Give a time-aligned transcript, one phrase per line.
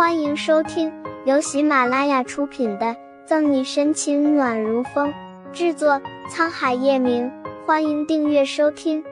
[0.00, 0.90] 欢迎收听
[1.26, 2.86] 由喜马拉雅出品的
[3.26, 5.12] 《赠你深情暖如风》，
[5.52, 7.30] 制作沧海夜明。
[7.66, 9.04] 欢迎订阅收听。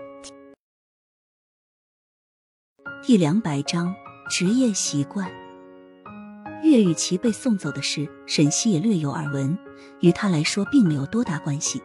[3.02, 3.94] 第两百章
[4.30, 5.30] 职业习惯。
[6.62, 9.58] 岳雨琪被送走的事，沈西也略有耳闻，
[10.00, 11.82] 与他来说并没有多大关系。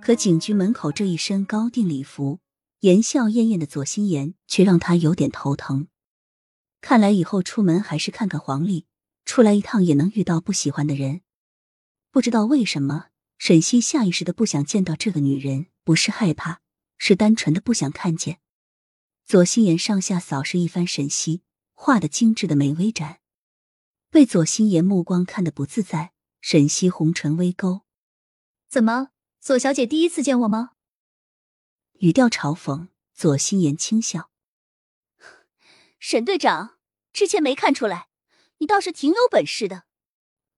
[0.00, 2.38] 可警局门口这一身高定礼服、
[2.78, 5.88] 言笑晏晏的左心言，却让他有点头疼。
[6.84, 8.84] 看来以后出门还是看看黄历，
[9.24, 11.22] 出来一趟也能遇到不喜欢的人。
[12.10, 13.06] 不知道为什么，
[13.38, 16.60] 沈西下意识的不想见到这个女人，不是害怕，
[16.98, 18.38] 是单纯的不想看见。
[19.24, 21.40] 左心言上下扫视一番沈西
[21.72, 23.20] 画的精致的眉微展，
[24.10, 26.12] 被左心言目光看得不自在，
[26.42, 27.80] 沈西红唇微勾
[28.68, 29.08] ：“怎么，
[29.40, 30.72] 左小姐第一次见我吗？”
[32.00, 34.28] 语调嘲讽，左心言轻笑
[35.98, 36.72] ：“沈队长。”
[37.14, 38.08] 之前没看出来，
[38.58, 39.84] 你倒是挺有本事的。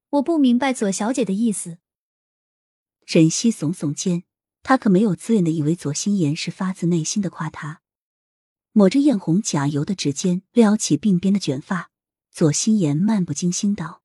[0.09, 1.79] 我不明白左小姐的意思。
[3.05, 4.25] 沈西耸耸肩，
[4.63, 7.83] 他可没有自愿的以为左心言是发自内心的夸他。
[8.73, 11.91] 抹着艳红甲油的指尖撩起鬓边的卷发，
[12.31, 14.03] 左心言漫不经心道：“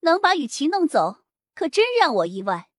[0.00, 2.70] 能把雨琪弄走，可真让我意外。”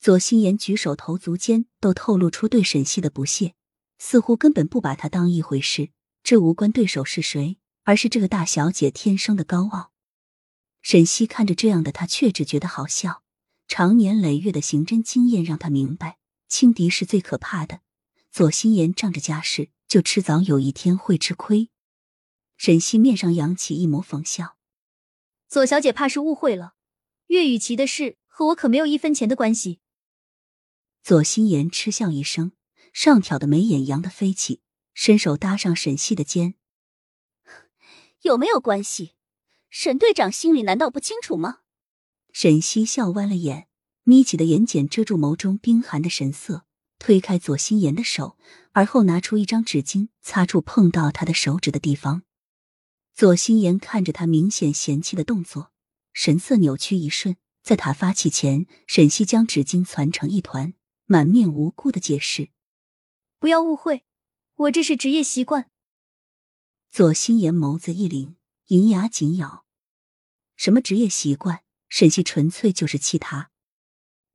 [0.00, 3.54] 左心言举手投足间都透露出对沈西的不屑，
[3.98, 5.90] 似乎根本不把他当一回事。
[6.26, 9.92] 这无关对手是谁，而是这个大小姐天生的高傲。
[10.82, 13.22] 沈西看着这样的她，却只觉得好笑。
[13.68, 16.18] 长年累月的刑侦经验让她明白，
[16.48, 17.78] 轻敌是最可怕的。
[18.32, 21.70] 左心言仗着家世，就迟早有一天会吃亏。
[22.56, 24.56] 沈西面上扬起一抹讽笑
[25.46, 26.74] ：“左小姐怕是误会了，
[27.28, 29.78] 岳雨琪的事和我可没有一分钱的关系。”
[31.04, 32.50] 左心言嗤笑一声，
[32.92, 34.62] 上挑的眉眼扬得飞起。
[34.96, 36.54] 伸手搭上沈西的肩，
[38.22, 39.12] 有没有关系？
[39.68, 41.58] 沈队长心里难道不清楚吗？
[42.32, 43.68] 沈西笑弯了眼，
[44.04, 46.64] 眯起的眼睑遮住眸中冰寒的神色，
[46.98, 48.38] 推开左心言的手，
[48.72, 52.22] 而后拿出一张纸巾擦住碰到他的手指的地方。
[53.12, 55.72] 左心言看着他明显嫌弃的动作，
[56.14, 60.72] 神色扭曲一瞬，在他发起前，沈西将纸巾攒成一团，
[61.04, 62.48] 满面无辜的解释
[63.38, 64.04] ：“不要误会。”
[64.56, 65.70] 我这是职业习惯。
[66.90, 68.36] 左心言眸子一凛，
[68.68, 69.66] 银牙紧咬。
[70.56, 71.62] 什么职业习惯？
[71.90, 73.50] 沈西纯粹就是气他。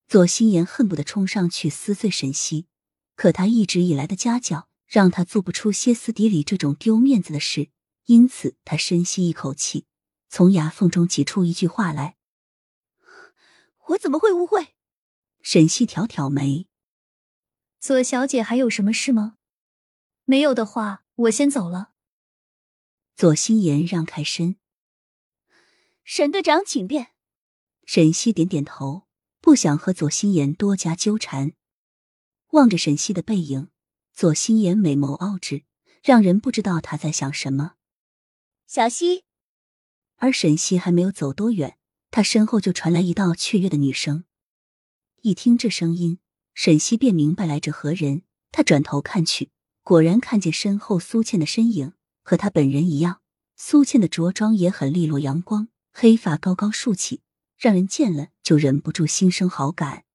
[0.08, 2.68] 左心言恨不得冲上去撕碎沈西，
[3.16, 7.72] 可他一直以来的家教让他做不出歇斯底里这种丢面子的事，
[8.06, 9.88] 因此他深吸一口气，
[10.30, 12.16] 从牙缝中挤出一句话来
[13.90, 14.76] ：“我怎么会误会？”
[15.42, 16.68] 沈西挑挑眉
[17.82, 19.38] ：“左小姐还有什么事吗？”
[20.32, 21.92] 没有的话，我先走了。
[23.18, 24.56] 左心言让开身，
[26.06, 27.10] 沈队长请便。
[27.86, 29.10] 沈西点点头，
[29.42, 31.52] 不想和左心言多加纠缠。
[32.52, 33.72] 望着沈西的背影，
[34.14, 35.66] 左心言美眸傲直，
[36.02, 37.74] 让人不知道他在想什么。
[38.66, 39.26] 小西，
[40.16, 41.78] 而沈西还没有走多远，
[42.10, 44.24] 他身后就传来一道雀跃的女声。
[45.24, 46.20] 一听这声音，
[46.54, 48.24] 沈西便明白来者何人。
[48.54, 49.52] 他转头看去。
[49.84, 51.94] 果然看见身后苏倩的身影，
[52.24, 53.22] 和她本人一样。
[53.56, 57.22] 苏倩的着装也很利落阳光，黑发高高竖起，
[57.58, 60.06] 让人见了就忍不住心生好感。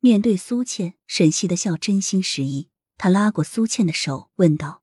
[0.00, 2.68] 面对苏倩，沈西的笑真心实意。
[2.98, 4.82] 他拉过苏倩的手，问道：“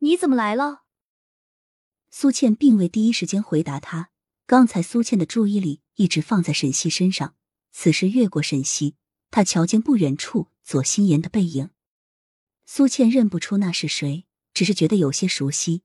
[0.00, 0.84] 你怎么来了？”
[2.10, 4.10] 苏倩并未第一时间回答他。
[4.46, 7.34] 刚才苏倩的注意力一直放在沈西身上，
[7.70, 8.96] 此时越过沈西，
[9.30, 11.70] 他瞧见不远处左心言的背影。
[12.70, 15.84] 苏倩认不出那是谁，只是觉得有些熟悉。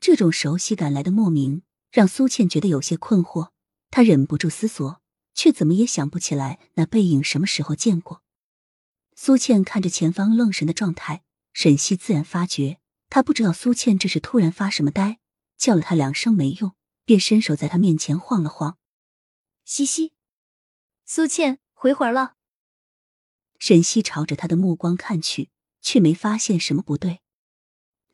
[0.00, 3.50] 这种熟悉感来的莫名，让苏倩觉得有些困惑。
[3.90, 5.02] 她忍不住思索，
[5.34, 8.22] 却怎么也想不起来那背影什么时候见过。
[9.14, 12.80] 苏倩看着前方愣神的状态，沈西自然发觉。
[13.10, 15.20] 他不知道苏倩这是突然发什么呆，
[15.58, 16.74] 叫了他两声没用，
[17.04, 18.78] 便伸手在他面前晃了晃。
[19.66, 20.14] 西西，
[21.04, 22.36] 苏倩回魂了。
[23.58, 25.50] 沈西朝着他的目光看去。
[25.82, 27.20] 却没发现什么不对，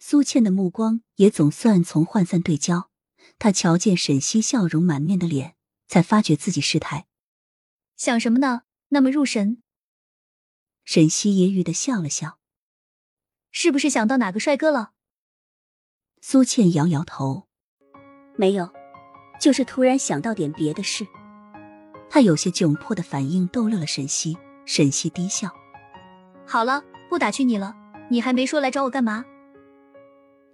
[0.01, 2.91] 苏倩的目光也总算从涣散对焦。
[3.39, 5.55] 她瞧见沈西笑容满面的脸，
[5.87, 7.07] 才发觉自己失态。
[7.97, 8.63] 想什么呢？
[8.89, 9.63] 那么入神。
[10.85, 12.39] 沈西揶揄的笑了笑，
[13.53, 14.93] 是不是想到哪个帅哥了？
[16.23, 17.47] 苏倩摇摇头，
[18.37, 18.73] 没有，
[19.41, 21.07] 就是突然想到点别的事。
[22.11, 24.37] 她有些窘迫的反应逗乐了沈西。
[24.65, 25.51] 沈西低笑，
[26.47, 26.85] 好了。
[27.09, 27.75] 不打趣你了，
[28.11, 29.25] 你还没说来找我干嘛？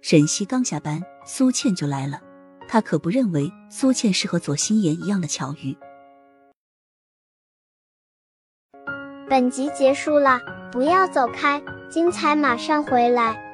[0.01, 2.21] 沈西刚下班苏倩就来了。
[2.67, 5.77] 他可不认为苏倩是和左心言一样的巧遇。
[9.29, 10.39] 本集结束了，
[10.71, 13.44] 不要走开，精彩马上回来。